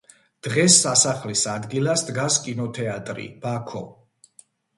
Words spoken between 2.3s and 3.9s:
კინოთეატრი „ბაქო“.